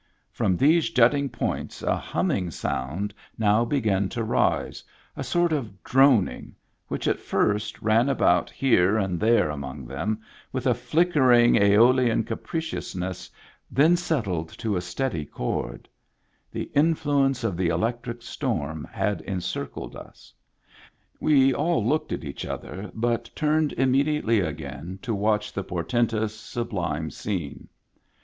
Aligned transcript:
From 0.31 0.57
these 0.57 0.89
jutting 0.89 1.29
points 1.29 1.83
a 1.83 1.95
humming 1.95 2.49
sound 2.49 3.13
now 3.37 3.63
began 3.63 4.09
to 4.09 4.23
rise, 4.23 4.83
a 5.15 5.23
sort 5.23 5.53
of 5.53 5.83
droning, 5.83 6.55
which 6.87 7.07
at 7.07 7.19
first 7.19 7.79
ran 7.83 8.09
about 8.09 8.49
here 8.49 8.97
and 8.97 9.19
there 9.19 9.51
among 9.51 9.85
them, 9.85 10.19
with 10.51 10.65
a 10.65 10.73
flickering, 10.73 11.53
aeo 11.53 11.93
lian 11.93 12.23
capriciousness, 12.25 13.29
then 13.69 13.95
settled 13.95 14.49
to 14.57 14.75
a 14.75 14.81
steady 14.81 15.23
chord: 15.23 15.87
the 16.51 16.63
influence 16.73 17.43
of 17.43 17.55
the 17.55 17.67
electric 17.67 18.23
storm 18.23 18.87
had 18.91 19.21
encircled 19.21 19.95
us. 19.95 20.33
We 21.19 21.53
all 21.53 21.85
looked 21.85 22.11
at 22.11 22.23
each 22.23 22.43
other, 22.43 22.89
but 22.95 23.29
turned 23.35 23.73
im 23.77 23.91
mediately 23.91 24.39
again 24.39 24.97
to 25.03 25.13
watch 25.13 25.53
the 25.53 25.63
portentous, 25.63 26.33
sublime 26.35 27.11
scene. 27.11 27.69